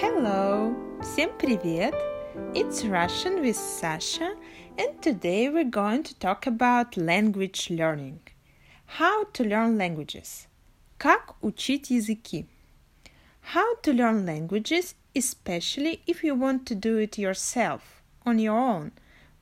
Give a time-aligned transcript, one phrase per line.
[0.00, 0.74] Hello!
[1.02, 1.94] Всем привет!
[2.54, 4.34] It's Russian with Sasha,
[4.78, 8.20] and today we're going to talk about language learning.
[8.86, 10.46] How to learn languages.
[10.98, 12.46] Как учить языки.
[13.54, 18.92] How to learn languages, especially if you want to do it yourself, on your own,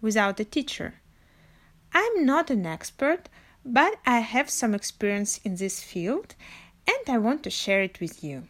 [0.01, 0.95] without a teacher.
[1.93, 3.29] I'm not an expert,
[3.65, 6.35] but I have some experience in this field
[6.87, 8.49] and I want to share it with you.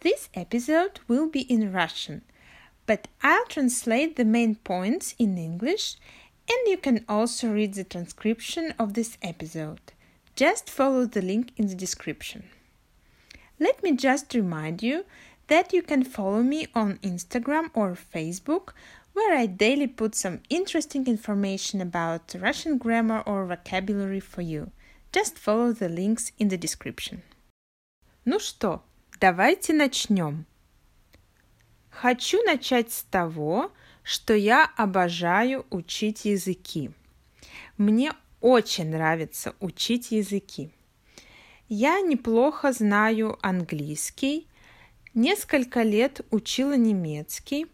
[0.00, 2.22] This episode will be in Russian,
[2.86, 5.96] but I'll translate the main points in English
[6.48, 9.80] and you can also read the transcription of this episode.
[10.36, 12.44] Just follow the link in the description.
[13.58, 15.04] Let me just remind you
[15.46, 18.70] that you can follow me on Instagram or Facebook,
[19.12, 24.72] where I daily put some interesting information about Russian grammar or vocabulary for you.
[25.12, 27.22] Just follow the links in the description.
[28.26, 28.82] Ну что,
[29.19, 30.45] Давайте начнем.
[31.89, 36.91] Хочу начать с того, что я обожаю учить языки.
[37.77, 40.69] Мне очень нравится учить языки.
[41.67, 44.47] Я неплохо знаю английский,
[45.13, 47.67] несколько лет учила немецкий,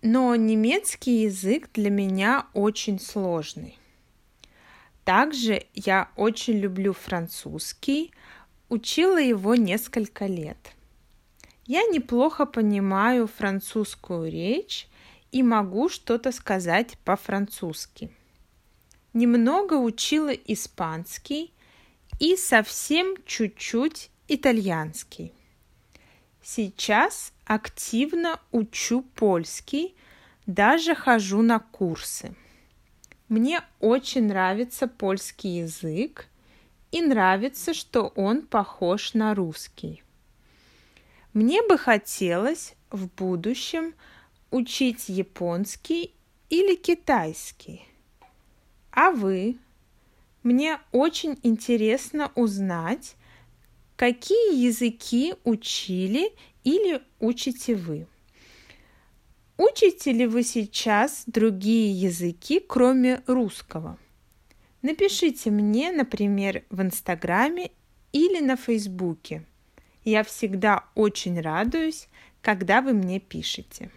[0.00, 3.78] но немецкий язык для меня очень сложный.
[5.04, 8.12] Также я очень люблю французский,
[8.74, 10.58] Учила его несколько лет.
[11.64, 14.88] Я неплохо понимаю французскую речь
[15.30, 18.10] и могу что-то сказать по-французски.
[19.12, 21.54] Немного учила испанский
[22.18, 25.32] и совсем чуть-чуть итальянский.
[26.42, 29.94] Сейчас активно учу польский,
[30.46, 32.34] даже хожу на курсы.
[33.28, 36.26] Мне очень нравится польский язык,
[36.94, 40.04] и нравится, что он похож на русский.
[41.32, 43.94] Мне бы хотелось в будущем
[44.52, 46.14] учить японский
[46.50, 47.82] или китайский.
[48.92, 49.58] А вы?
[50.44, 53.16] Мне очень интересно узнать,
[53.96, 56.32] какие языки учили
[56.62, 58.06] или учите вы.
[59.56, 63.98] Учите ли вы сейчас другие языки, кроме русского?
[64.83, 67.71] Напишите мне, например, в Инстаграме
[68.11, 69.43] или на Фейсбуке.
[70.03, 72.07] Я всегда очень радуюсь,
[72.41, 73.91] когда вы мне пишете.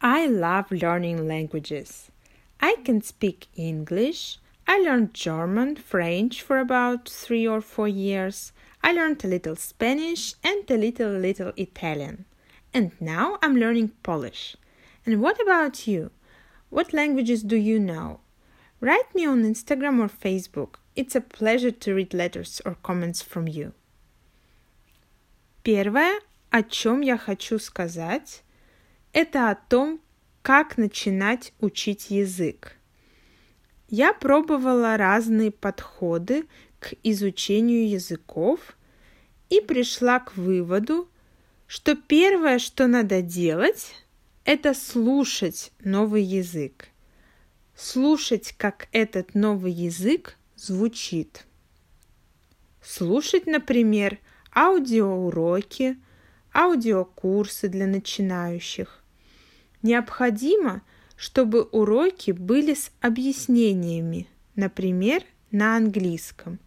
[0.00, 2.10] I love learning languages.
[2.58, 4.38] I can speak English.
[4.66, 8.52] I learned German, French for about three or four years.
[8.82, 12.24] I learned a little Spanish and a little, little Italian.
[12.74, 14.56] And now I'm learning Polish.
[15.06, 16.10] And what about you?
[16.70, 18.20] What languages do you know?
[18.79, 20.75] Write me on Instagram or Facebook.
[20.95, 23.73] It's a pleasure to read letters or comments from you.
[25.63, 26.19] Первое,
[26.51, 28.43] о чем я хочу сказать,
[29.13, 29.99] это о том,
[30.43, 32.77] как начинать учить язык.
[33.89, 36.45] Я пробовала разные подходы
[36.79, 38.77] к изучению языков
[39.49, 41.09] и пришла к выводу,
[41.65, 43.95] что первое, что надо делать,
[44.45, 46.89] это слушать новый язык
[47.77, 51.45] слушать, как этот новый язык звучит.
[52.81, 54.17] Слушать, например,
[54.53, 55.97] аудиоуроки,
[56.53, 59.03] аудиокурсы для начинающих.
[59.83, 60.81] Необходимо,
[61.15, 66.59] чтобы уроки были с объяснениями, например, на английском.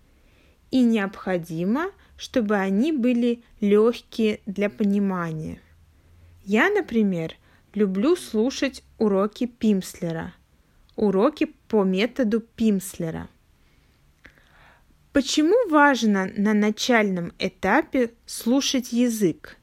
[0.71, 5.60] И необходимо, чтобы они были легкие для понимания.
[6.44, 7.34] Я, например,
[7.75, 10.34] люблю слушать уроки Пимслера–
[11.00, 13.28] уроки по методу Пимслера.
[15.12, 19.56] Почему важно на начальном этапе слушать язык,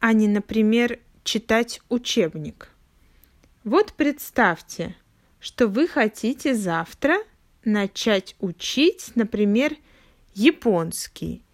[0.00, 2.70] а не, например, читать учебник?
[3.62, 4.96] Вот представьте,
[5.38, 7.18] что вы хотите завтра
[7.64, 9.76] начать учить, например,
[10.34, 11.44] японский,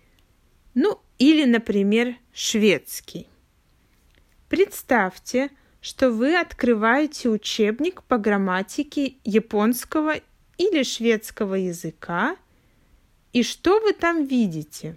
[0.73, 3.29] ну или, например, шведский.
[4.49, 5.51] Представьте,
[5.83, 10.15] что вы открываете учебник по грамматике японского
[10.57, 12.37] или шведского языка,
[13.33, 14.97] и что вы там видите?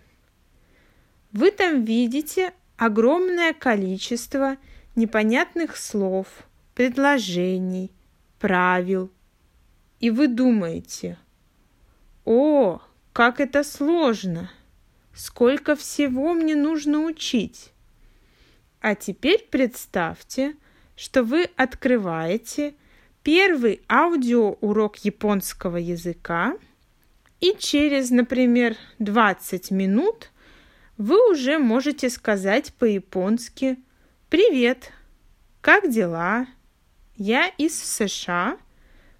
[1.31, 4.57] Вы там видите огромное количество
[4.95, 6.27] непонятных слов,
[6.75, 7.91] предложений,
[8.39, 9.09] правил.
[9.99, 11.17] И вы думаете,
[12.25, 12.79] о,
[13.11, 14.51] как это сложно!
[15.15, 17.71] Сколько всего мне нужно учить!
[18.81, 20.55] А теперь представьте,
[20.95, 22.73] что вы открываете
[23.23, 26.57] первый аудиоурок японского языка,
[27.41, 30.31] и через, например, 20 минут
[30.97, 33.77] вы уже можете сказать по-японски
[34.29, 34.91] Привет!
[35.61, 36.47] Как дела?
[37.15, 38.57] Я из США.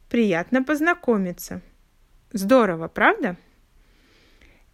[0.09, 1.61] Приятно познакомиться.
[2.31, 3.37] Здорово, правда?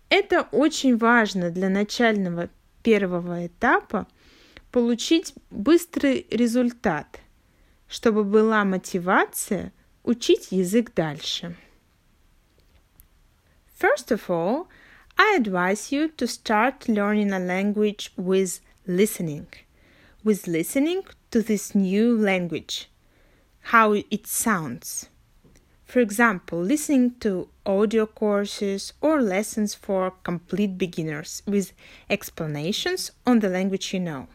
[0.09, 2.50] Это очень важно для начального
[2.81, 4.07] первого этапа
[4.70, 7.20] получить быстрый результат,
[7.88, 9.73] чтобы была мотивация
[10.05, 11.56] учить язык дальше.
[13.78, 14.69] First of all,
[15.19, 19.46] I advise you to start learning a language with listening.
[20.25, 22.88] With listening to this new language,
[23.73, 25.08] how it sounds.
[25.84, 31.73] For example, listening to audio courses or lessons for complete beginners with
[32.11, 34.28] explanations on the language you know.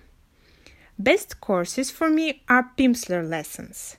[0.99, 3.99] Best courses for me are Pimsleur lessons.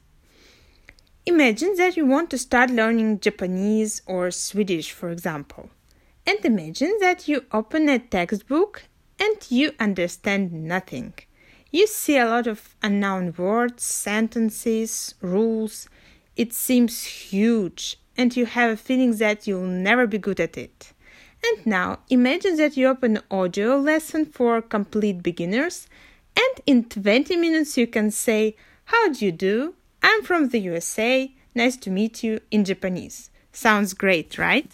[1.27, 5.69] Imagine that you want to start learning Japanese or Swedish, for example.
[6.25, 8.85] And imagine that you open a textbook
[9.19, 11.13] and you understand nothing.
[11.69, 15.87] You see a lot of unknown words, sentences, rules,
[16.35, 20.93] it seems huge and you have a feeling that you'll never be good at it.
[21.45, 25.87] And now imagine that you open an audio lesson for complete beginners
[26.37, 28.55] and in 20 minutes you can say,
[28.85, 29.73] How do you do?
[30.01, 31.31] I'm from the USA.
[31.55, 33.29] Nice to meet you in Japanese.
[33.51, 34.71] Sounds great, right?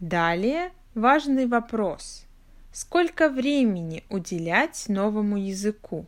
[0.00, 2.26] Далее важный вопрос.
[2.72, 6.06] Сколько времени уделять новому языку?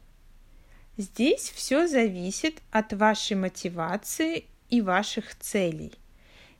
[0.97, 5.93] Здесь все зависит от вашей мотивации и ваших целей.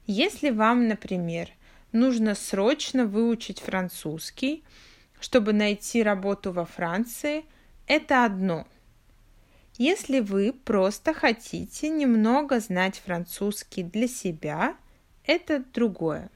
[0.07, 1.49] Если вам, например,
[1.93, 4.65] нужно срочно выучить французский,
[5.21, 7.45] чтобы найти работу во Франции,
[7.87, 8.67] это одно.
[9.77, 14.77] Если вы просто хотите немного знать французский для себя,
[15.25, 16.31] это другое.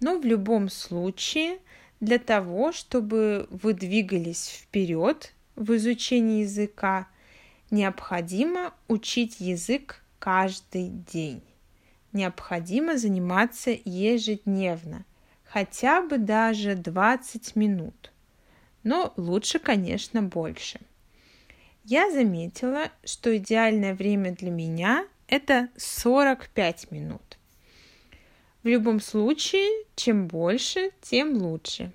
[0.00, 1.58] Но в любом случае,
[2.00, 7.06] для того, чтобы вы двигались вперед в изучении языка
[7.70, 11.42] необходимо учить язык каждый день.
[12.12, 15.04] Необходимо заниматься ежедневно,
[15.44, 18.11] хотя бы даже 20 минут.
[18.84, 20.80] Но лучше, конечно, больше.
[21.84, 27.38] Я заметила, что идеальное время для меня– это 45 минут.
[28.62, 31.92] В любом случае, чем больше, тем лучше.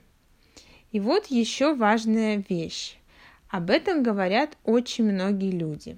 [0.91, 2.97] И вот еще важная вещь.
[3.49, 5.97] Об этом говорят очень многие люди.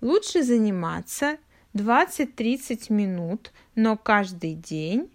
[0.00, 1.36] Лучше заниматься
[1.74, 5.10] 20-30 минут, но каждый день,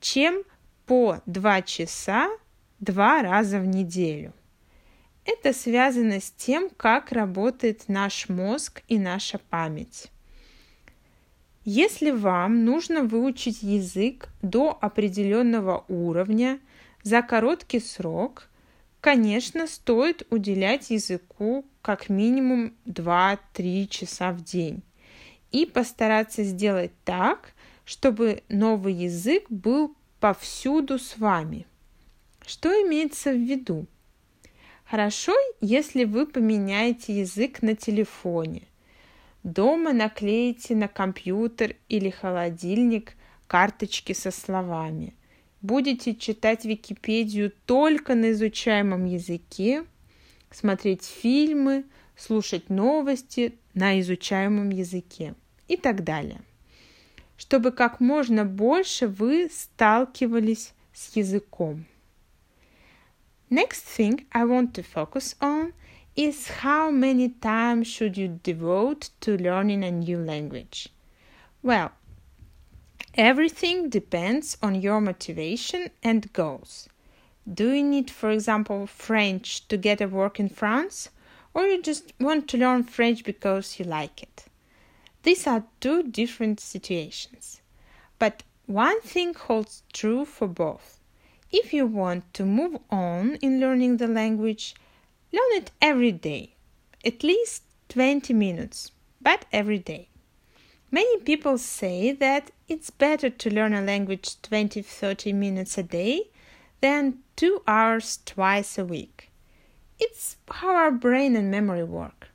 [0.00, 0.42] чем
[0.86, 2.28] по 2 часа
[2.78, 4.32] два раза в неделю.
[5.28, 10.10] Это связано с тем, как работает наш мозг и наша память.
[11.64, 16.58] Если вам нужно выучить язык до определенного уровня
[17.02, 18.48] за короткий срок–
[19.00, 24.82] Конечно, стоит уделять языку как минимум 2-3 часа в день
[25.52, 27.52] и постараться сделать так,
[27.84, 31.66] чтобы новый язык был повсюду с вами.
[32.44, 33.86] Что имеется в виду?
[34.90, 38.62] Хорошо, если вы поменяете язык на телефоне.
[39.42, 43.14] Дома наклеите на компьютер или холодильник
[43.46, 45.14] карточки со словами
[45.60, 49.84] будете читать Википедию только на изучаемом языке,
[50.50, 51.84] смотреть фильмы,
[52.16, 55.34] слушать новости на изучаемом языке
[55.66, 56.40] и так далее,
[57.36, 61.84] чтобы как можно больше вы сталкивались с языком.
[63.50, 65.72] Next thing I want to focus on
[66.16, 70.88] is how many times should you devote to learning a new language?
[71.62, 71.92] Well,
[73.18, 76.88] Everything depends on your motivation and goals.
[77.52, 81.08] Do you need, for example, French to get a work in France?
[81.52, 84.44] Or you just want to learn French because you like it?
[85.24, 87.60] These are two different situations.
[88.20, 90.97] But one thing holds true for both.
[91.50, 94.74] If you want to move on in learning the language,
[95.32, 96.56] learn it every day,
[97.04, 98.90] at least 20 minutes,
[99.22, 100.08] but every day.
[100.90, 106.28] Many people say that it's better to learn a language 20 30 minutes a day
[106.82, 109.30] than 2 hours twice a week.
[109.98, 112.28] It's how our brain and memory work.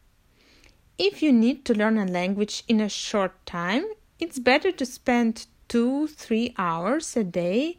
[0.98, 3.86] If you need to learn a language in a short time,
[4.20, 7.78] it's better to spend 2 3 hours a day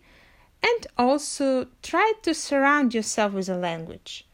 [0.63, 4.27] and also try to surround yourself with a language.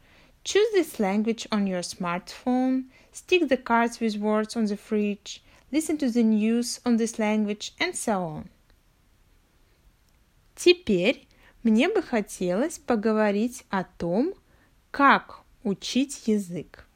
[0.44, 5.98] Choose this language on your smartphone, stick the cards with words on the fridge listen
[5.98, 8.48] to the news on this language and so on.
[10.54, 11.26] Теперь
[11.62, 14.34] мне бы хотелось поговорить о том,
[14.90, 16.86] как учить язык.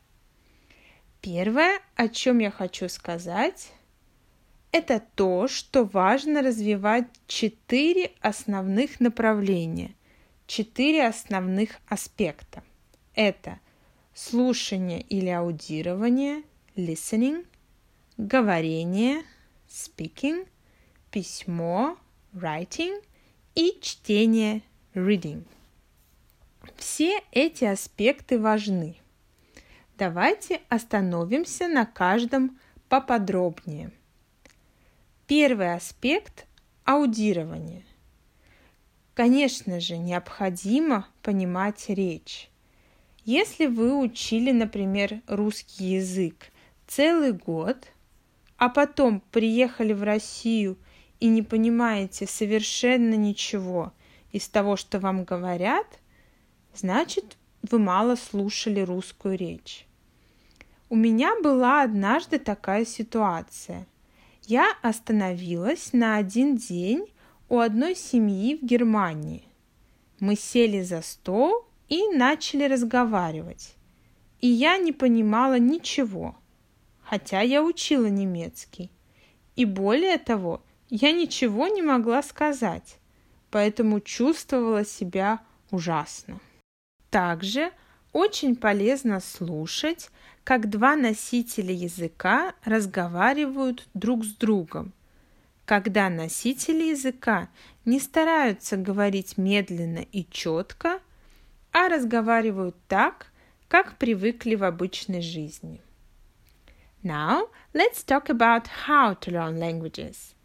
[1.21, 3.73] Первое, о чем я хочу сказать,
[4.78, 9.96] это то, что важно развивать четыре основных направления,
[10.48, 12.62] четыре основных аспекта.
[13.14, 13.62] Это
[14.14, 16.44] слушание или аудирование,
[16.76, 17.46] listening,
[18.18, 19.24] говорение,
[19.70, 20.46] speaking,
[21.10, 21.98] письмо,
[22.34, 23.02] writing
[23.56, 24.62] и чтение,
[24.94, 25.46] reading.
[26.76, 28.98] Все эти аспекты важны.
[29.98, 33.94] Давайте остановимся на каждом поподробнее–
[35.28, 36.46] Первый аспект–
[36.84, 37.84] аудирование.
[39.16, 42.52] Конечно же, необходимо понимать речь.
[43.24, 46.52] Если вы учили, например, русский язык
[46.86, 47.88] целый год,
[48.58, 50.78] а потом приехали в Россию
[51.20, 53.94] и не понимаете совершенно ничего
[54.32, 55.88] из того, что вам говорят,
[56.76, 59.88] значит, вы мало слушали русскую речь.
[60.88, 63.88] У меня была однажды такая ситуация–
[64.48, 67.06] я остановилась на один день
[67.50, 69.44] у одной семьи в Германии.
[70.20, 73.76] Мы сели за стол и начали разговаривать.
[74.42, 76.36] И я не понимала ничего,
[77.04, 78.92] хотя я учила немецкий.
[79.56, 82.98] И более того, я ничего не могла сказать,
[83.52, 86.40] поэтому чувствовала себя ужасно.
[87.10, 87.72] Также
[88.16, 90.10] очень полезно слушать,
[90.46, 94.94] как два носителя языка разговаривают друг с другом,
[95.66, 97.50] когда носители языка
[97.84, 101.02] не стараются говорить медленно и четко,
[101.74, 103.34] а разговаривают так,
[103.68, 105.82] как привыкли в обычной жизни.
[107.04, 110.36] Now, let's talk about how to learn languages.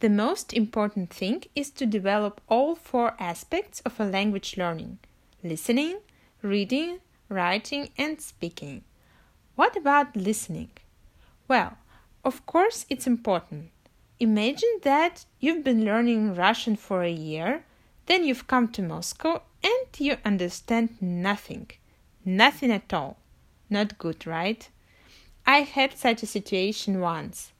[0.00, 4.98] The most important thing is to develop all four aspects of a language learning
[5.44, 6.00] listening,
[6.42, 6.98] reading,
[7.30, 8.82] writing, and speaking.
[9.54, 10.70] What about listening?
[11.48, 11.78] Well,
[12.24, 13.70] of course, it's important.
[14.18, 17.64] Imagine that you've been learning Russian for a year,
[18.06, 21.70] then you've come to Moscow and you understand nothing.
[22.24, 23.16] Nothing at all.
[23.70, 24.68] Not good, right?
[25.46, 27.52] I had such a situation once.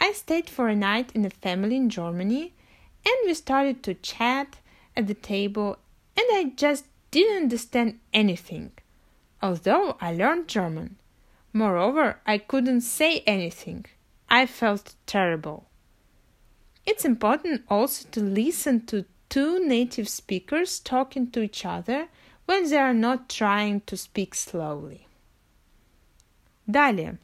[0.00, 2.54] I stayed for a night in a family in Germany
[3.04, 4.58] and we started to chat
[4.96, 5.78] at the table
[6.16, 8.72] and I just didn't understand anything
[9.41, 10.97] although I learned German.
[11.51, 13.85] Moreover, I couldn't say anything.
[14.29, 15.65] I felt terrible.
[16.85, 22.07] It's important also to listen to two native speakers talking to each other
[22.45, 25.07] when they are not trying to speak slowly.
[26.67, 27.19] Далее.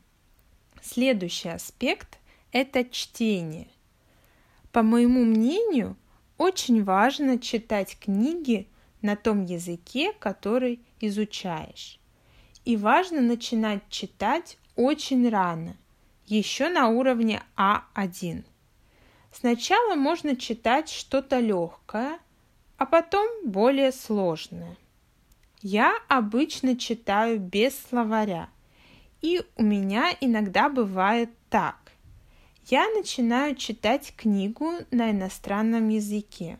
[0.81, 3.67] Следующий аспект – это чтение.
[4.71, 5.97] По моему мнению,
[6.37, 8.67] очень важно читать книги
[9.01, 11.99] на том языке, который изучаешь.
[12.64, 15.76] И важно начинать читать очень рано,
[16.26, 18.42] еще на уровне А1.
[19.30, 22.18] Сначала можно читать что-то легкое,
[22.78, 24.78] а потом более сложное.
[25.60, 28.48] Я обычно читаю без словаря,
[29.20, 31.92] и у меня иногда бывает так.
[32.66, 36.58] Я начинаю читать книгу на иностранном языке.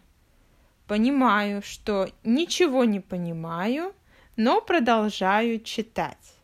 [0.87, 3.95] Понимаю, что ничего не понимаю–
[4.37, 6.35] но продолжаю читать.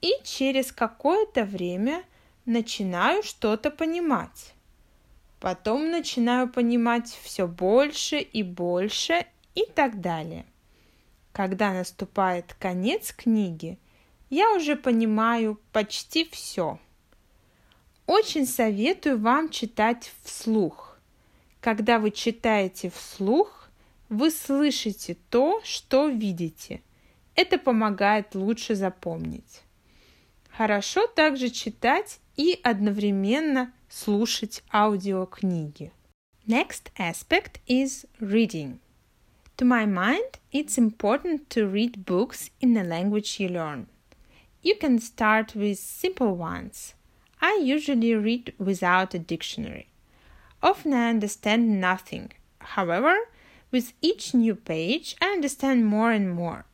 [0.00, 2.04] И через какое-то время
[2.44, 4.54] начинаю что-то понимать.
[5.38, 10.46] Потом начинаю понимать все больше и больше и так далее.
[11.32, 13.78] Когда наступает конец книги,
[14.30, 16.78] я уже понимаю почти все.
[18.06, 20.98] Очень советую вам читать вслух.
[21.60, 23.68] Когда вы читаете вслух,
[24.08, 26.82] вы слышите то, что видите–
[27.34, 29.62] это помогает лучше запомнить.
[30.50, 35.92] Хорошо также читать и одновременно слушать аудиокниги.
[36.46, 38.80] Next aspect is reading.
[39.58, 43.86] To my mind, it's important to read books in the language you learn.
[44.62, 46.94] You can start with simple ones.
[47.40, 49.88] I usually read without a dictionary.
[50.62, 52.32] Often I understand nothing.
[52.60, 53.14] However,
[53.70, 56.64] with each new page, I understand more and more.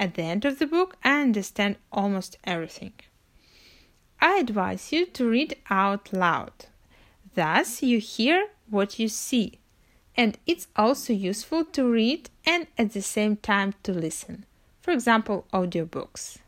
[0.00, 2.92] At the end of the book, I understand almost everything.
[4.20, 6.66] I advise you to read out loud.
[7.34, 9.58] Thus, you hear what you see.
[10.16, 14.46] And it's also useful to read and at the same time to listen.
[14.80, 16.38] For example, audiobooks.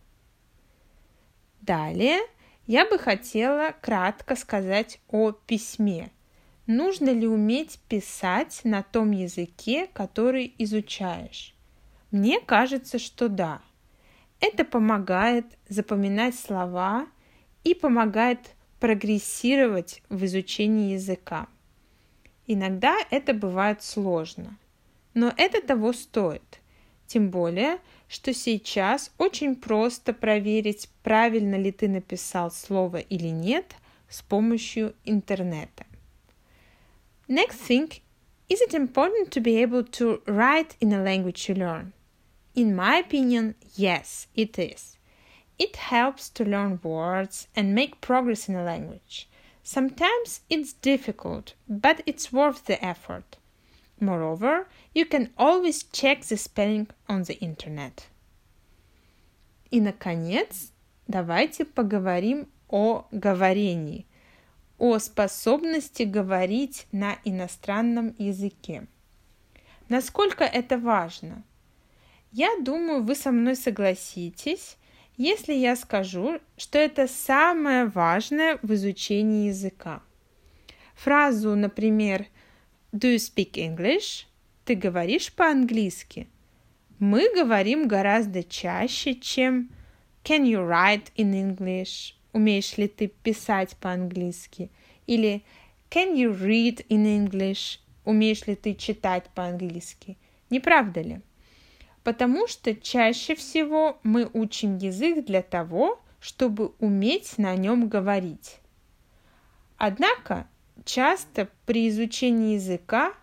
[1.61, 2.21] Далее
[2.67, 6.11] я бы хотела кратко сказать о письме.
[6.67, 11.52] Нужно ли уметь писать на том языке, который изучаешь?
[12.14, 13.60] Мне кажется, что да.
[14.40, 17.08] Это помогает запоминать слова
[17.64, 21.48] и помогает прогрессировать в изучении языка.
[22.46, 24.60] Иногда это бывает сложно,
[25.16, 26.62] но это того стоит.
[27.08, 33.76] Тем более, что сейчас очень просто проверить, правильно ли ты написал слово или нет
[34.08, 35.88] с помощью интернета.
[37.28, 37.92] Next thing,
[38.50, 41.92] is it important to be able to write in a language you learn?
[42.55, 44.99] In my opinion, yes, it is.
[45.59, 49.29] It helps to learn words and make progress in a language.
[49.63, 53.37] Sometimes it's difficult, but it's worth the effort.
[54.01, 58.07] Moreover, you can always check the spelling on the internet.
[59.71, 60.73] И, наконец,
[61.07, 64.07] давайте поговорим о говорении,
[64.79, 68.87] о способности говорить на иностранном языке.
[69.89, 71.43] Насколько это важно?
[72.36, 74.78] Я думаю, вы со мной согласитесь,
[75.18, 80.02] если я скажу, что это самое важное в изучении языка.
[80.96, 82.26] Фразу, например,
[82.92, 84.26] Do you speak English?
[84.66, 86.28] Ты говоришь по-английски?
[86.98, 89.70] Мы говорим гораздо чаще, чем
[90.24, 92.16] Can you write in English?
[92.32, 94.72] Умеешь ли ты писать по-английски?
[95.06, 95.44] Или
[95.92, 97.80] Can you read in English?
[98.06, 100.18] Умеешь ли ты читать по-английски?
[100.50, 101.22] Не правда ли?
[102.04, 108.60] Потому что чаще всего мы учим язык для того, чтобы уметь на нем говорить.
[109.78, 110.48] Однако
[110.86, 113.14] часто при изучении языка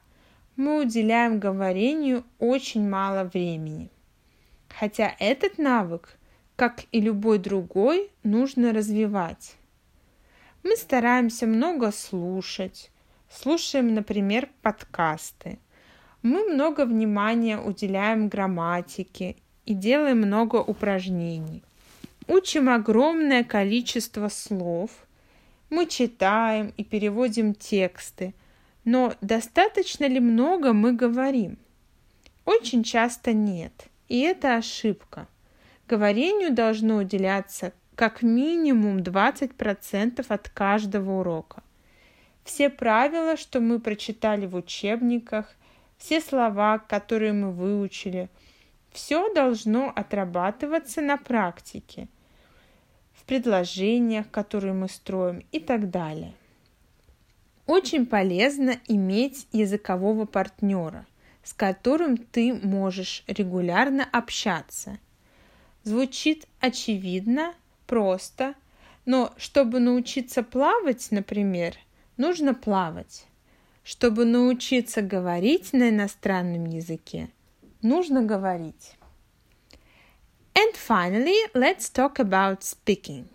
[0.56, 3.90] мы уделяем говорению очень мало времени.
[4.68, 6.18] Хотя этот навык,
[6.56, 9.56] как и любой другой, нужно развивать.
[10.62, 12.90] Мы стараемся много слушать,
[13.30, 15.58] слушаем, например, подкасты–
[16.22, 21.62] мы много внимания уделяем грамматике и делаем много упражнений.
[22.28, 24.90] Учим огромное количество слов.
[25.71, 28.34] Мы читаем и переводим тексты.
[28.84, 31.58] Но достаточно ли много мы говорим?
[32.45, 33.73] Очень часто нет.
[34.08, 35.26] И это ошибка.
[35.88, 41.62] Говорению должно уделяться как минимум 20% от каждого урока.
[42.45, 45.54] Все правила, что мы прочитали в учебниках,
[46.00, 48.30] все слова, которые мы выучили.
[48.91, 52.08] Все должно отрабатываться на практике,
[53.13, 56.32] в предложениях, которые мы строим и так далее.
[57.67, 61.06] Очень полезно иметь языкового партнера,
[61.45, 64.99] с которым ты можешь регулярно общаться.
[65.84, 67.54] Звучит очевидно,
[67.86, 68.54] просто,
[69.04, 71.75] но чтобы научиться плавать, например,
[72.17, 73.26] нужно плавать.
[73.83, 77.29] Чтобы научиться говорить на иностранном языке,
[77.81, 78.96] нужно говорить.
[80.55, 83.25] And finally, let's talk about speaking.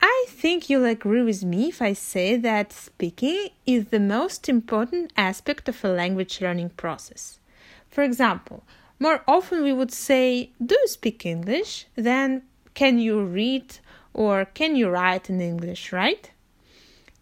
[0.00, 5.12] I think you'll agree with me if I say that speaking is the most important
[5.16, 7.38] aspect of a language learning process.
[7.88, 8.62] For example,
[8.98, 11.86] more often we would say, Do you speak English?
[11.96, 12.42] than
[12.74, 13.78] Can you read
[14.14, 16.30] or Can you write in English, right?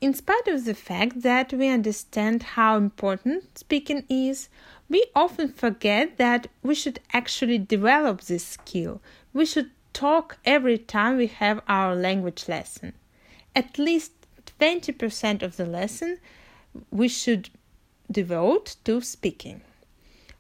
[0.01, 4.47] In spite of the fact that we understand how important speaking is,
[4.87, 9.01] we often forget that we should actually develop this skill.
[9.33, 12.93] We should talk every time we have our language lesson.
[13.53, 14.13] At least
[14.61, 16.19] 20% of the lesson
[16.91, 17.49] we should
[18.09, 19.59] devote to speaking.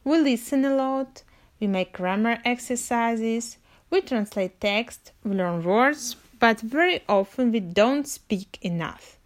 [0.05, 1.23] We listen a lot,
[1.59, 3.57] we make grammar exercises,
[3.89, 9.18] we translate text, we learn words, but very often we don't speak enough.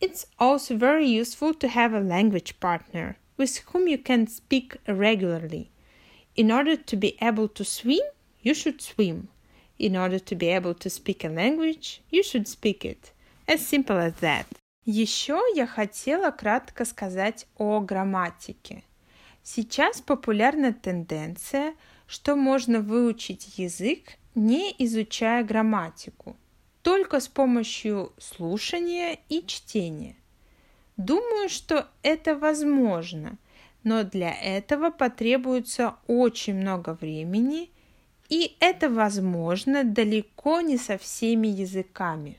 [0.00, 5.70] It's also very useful to have a language partner with whom you can speak regularly.
[6.36, 8.02] In order to be able to swim,
[8.42, 9.28] you should swim.
[9.78, 13.12] In order to be able to speak a language, you should speak it.
[13.48, 14.46] As simple as that.
[14.84, 18.84] Еще я хотела кратко сказать о грамматике.
[19.42, 21.74] Сейчас популярна тенденция,
[22.06, 26.44] что можно выучить язык, не изучая грамматику –
[26.81, 30.15] только с помощью слушания и чтения.
[30.97, 33.37] Думаю, что это возможно,
[33.83, 37.71] но для этого потребуется очень много времени,
[38.29, 42.37] и это возможно далеко не со всеми языками.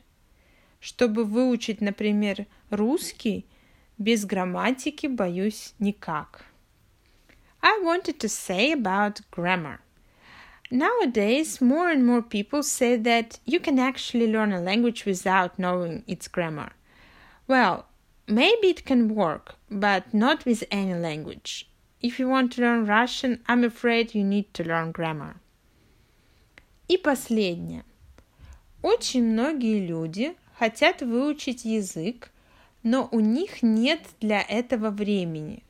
[0.79, 3.47] Чтобы выучить, например, русский,
[3.99, 6.45] без грамматики, боюсь, никак.
[7.63, 9.81] I wanted to say about grammar–
[10.72, 16.04] Nowadays, more and more people say that you can actually learn a language without knowing
[16.08, 16.72] its grammar.
[17.48, 17.86] Well,
[18.28, 21.70] maybe it can work, but not with any language.
[22.02, 25.36] If you want to learn Russian, I'm afraid you need to learn grammar.
[26.88, 27.84] И последнее.
[28.82, 32.32] Очень многие люди хотят выучить язык,
[32.84, 35.64] но у них нет для этого времени.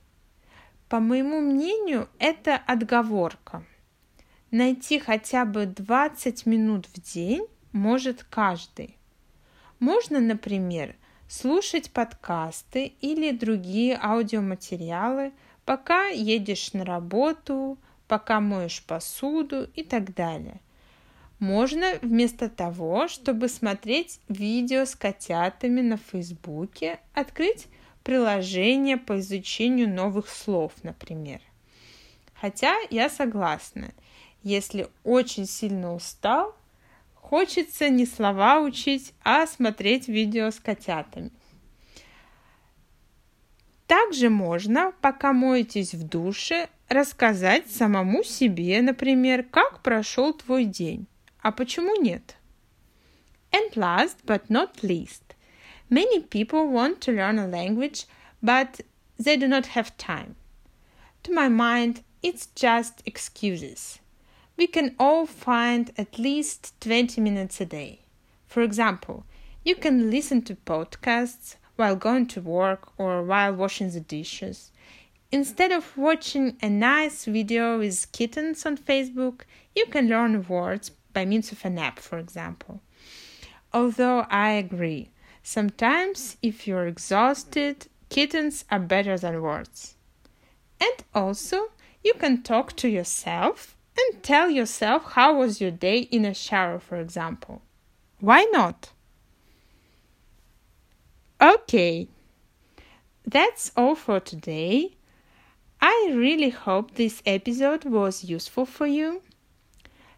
[0.89, 3.63] По моему мнению, это отговорка.
[4.50, 8.96] Найти хотя бы 20 минут в день может каждый.
[9.78, 10.96] Можно, например,
[11.28, 15.32] слушать подкасты или другие аудиоматериалы,
[15.64, 20.60] пока едешь на работу, пока моешь посуду и так далее.
[21.38, 27.68] Можно вместо того, чтобы смотреть видео с котятами на Фейсбуке, открыть
[28.02, 31.40] приложение по изучению новых слов, например.
[32.34, 33.92] Хотя я согласна,
[34.42, 36.54] если очень сильно устал,
[37.30, 41.30] Хочется не слова учить, а смотреть видео с котятами.
[43.86, 51.06] Также можно, пока моетесь в душе, рассказать самому себе, например, как прошел твой день.
[51.40, 52.34] А почему нет?
[53.52, 55.36] And last but not least,
[55.88, 58.06] many people want to learn a language,
[58.42, 58.84] but
[59.18, 60.34] they do not have time.
[61.22, 63.99] To my mind, it's just excuses
[64.60, 68.00] we can all find at least 20 minutes a day.
[68.46, 69.24] For example,
[69.64, 74.70] you can listen to podcasts while going to work or while washing the dishes.
[75.32, 79.44] Instead of watching a nice video with kittens on Facebook,
[79.74, 82.82] you can learn words by means of an app, for example.
[83.72, 85.08] Although I agree,
[85.42, 89.94] sometimes if you're exhausted, kittens are better than words.
[90.78, 91.68] And also,
[92.04, 96.78] you can talk to yourself and tell yourself how was your day in a shower,
[96.78, 97.62] for example.
[98.20, 98.90] Why not?
[101.40, 102.08] Okay,
[103.26, 104.96] that's all for today.
[105.80, 109.22] I really hope this episode was useful for you.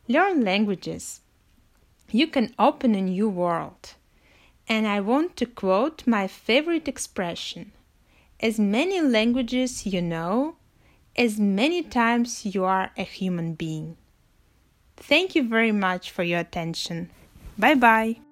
[0.09, 1.21] Learn languages.
[2.11, 3.95] You can open a new world.
[4.69, 7.73] And I want to quote my favorite expression
[8.41, 10.57] As many languages you know,
[11.17, 13.97] as many times you are a human being.
[14.97, 17.11] Thank you very much for your attention.
[17.59, 18.32] Bye bye.